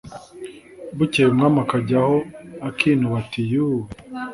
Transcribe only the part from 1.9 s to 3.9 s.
aho akinuba ati 'yuu